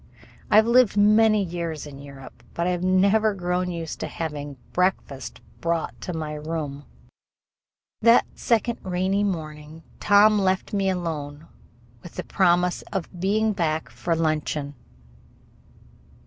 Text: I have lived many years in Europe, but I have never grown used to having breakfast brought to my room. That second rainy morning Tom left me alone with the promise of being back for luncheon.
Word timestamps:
I 0.49 0.55
have 0.55 0.65
lived 0.65 0.97
many 0.97 1.43
years 1.43 1.85
in 1.85 1.99
Europe, 1.99 2.41
but 2.55 2.65
I 2.65 2.71
have 2.71 2.83
never 2.83 3.35
grown 3.35 3.69
used 3.69 3.99
to 3.99 4.07
having 4.07 4.57
breakfast 4.73 5.41
brought 5.59 6.01
to 6.01 6.11
my 6.11 6.33
room. 6.33 6.85
That 8.01 8.25
second 8.33 8.79
rainy 8.81 9.23
morning 9.23 9.83
Tom 9.99 10.39
left 10.39 10.73
me 10.73 10.89
alone 10.89 11.45
with 12.01 12.15
the 12.15 12.23
promise 12.23 12.81
of 12.91 13.19
being 13.19 13.53
back 13.53 13.91
for 13.91 14.15
luncheon. 14.15 14.73